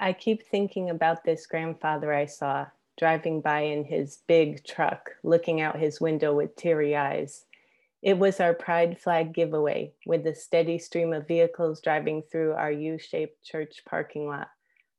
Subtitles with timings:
[0.00, 2.66] I keep thinking about this grandfather I saw
[2.98, 7.46] driving by in his big truck, looking out his window with teary eyes.
[8.00, 12.70] It was our pride flag giveaway with a steady stream of vehicles driving through our
[12.70, 14.48] U shaped church parking lot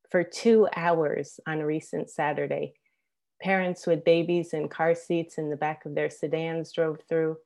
[0.09, 2.73] for two hours on a recent Saturday.
[3.41, 7.37] Parents with babies in car seats in the back of their sedans drove through,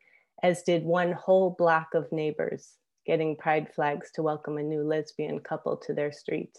[0.41, 5.39] as did one whole block of neighbors getting pride flags to welcome a new lesbian
[5.39, 6.57] couple to their street.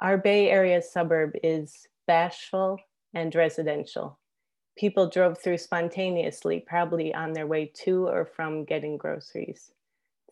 [0.00, 2.78] Our Bay Area suburb is bashful
[3.12, 4.18] and residential.
[4.78, 9.72] People drove through spontaneously, probably on their way to or from getting groceries.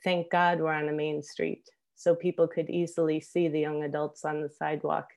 [0.02, 4.24] Thank God we're on a main street, so people could easily see the young adults
[4.24, 5.10] on the sidewalk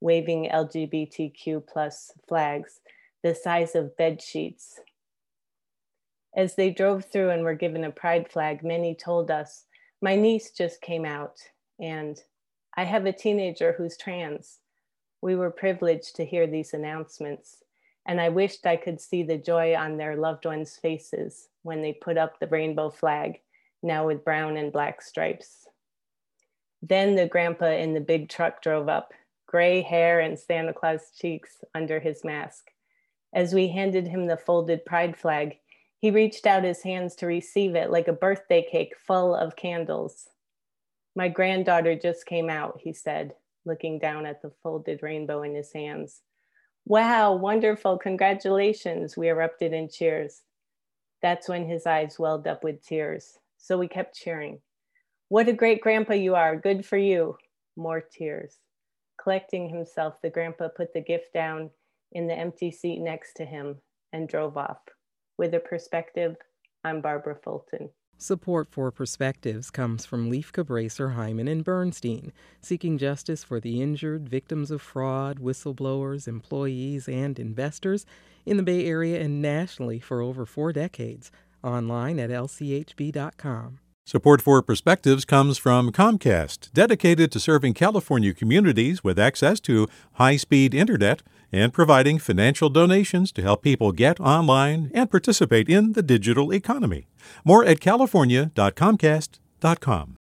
[0.00, 2.80] waving LGBTQ plus flags
[3.22, 4.80] the size of bed sheets.
[6.34, 9.66] As they drove through and were given a pride flag, many told us,
[10.00, 11.36] My niece just came out,
[11.78, 12.18] and
[12.80, 14.60] I have a teenager who's trans.
[15.20, 17.62] We were privileged to hear these announcements,
[18.06, 21.92] and I wished I could see the joy on their loved ones' faces when they
[21.92, 23.42] put up the rainbow flag,
[23.82, 25.68] now with brown and black stripes.
[26.80, 29.12] Then the grandpa in the big truck drove up,
[29.46, 32.70] gray hair and Santa Claus cheeks under his mask.
[33.34, 35.58] As we handed him the folded pride flag,
[35.98, 40.30] he reached out his hands to receive it like a birthday cake full of candles.
[41.16, 43.34] My granddaughter just came out, he said,
[43.64, 46.22] looking down at the folded rainbow in his hands.
[46.86, 50.42] Wow, wonderful, congratulations, we erupted in cheers.
[51.22, 53.38] That's when his eyes welled up with tears.
[53.58, 54.60] So we kept cheering.
[55.28, 57.36] What a great grandpa you are, good for you.
[57.76, 58.58] More tears.
[59.22, 61.70] Collecting himself, the grandpa put the gift down
[62.12, 63.76] in the empty seat next to him
[64.12, 64.80] and drove off.
[65.36, 66.36] With a perspective,
[66.84, 67.90] I'm Barbara Foltin.
[68.22, 74.28] Support for Perspectives comes from Lieff Cabraser, Heimann, and Bernstein, seeking justice for the injured,
[74.28, 78.04] victims of fraud, whistleblowers, employees, and investors
[78.44, 81.32] in the Bay Area and nationally for over four decades.
[81.64, 83.78] Online at lchb.com.
[84.04, 90.36] Support for Perspectives comes from Comcast, dedicated to serving California communities with access to high
[90.36, 96.02] speed internet and providing financial donations to help people get online and participate in the
[96.02, 97.06] digital economy.
[97.44, 100.16] More at california.comcast.com.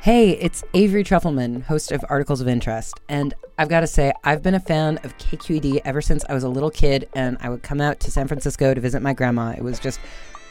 [0.00, 2.92] Hey, it's Avery Trufelman, host of Articles of Interest.
[3.08, 6.44] And I've got to say, I've been a fan of KQED ever since I was
[6.44, 9.54] a little kid and I would come out to San Francisco to visit my grandma.
[9.56, 9.98] It was just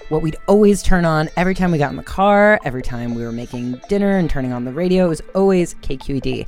[0.09, 3.23] what we'd always turn on every time we got in the car, every time we
[3.23, 5.05] were making dinner and turning on the radio.
[5.05, 6.47] It was always KQED.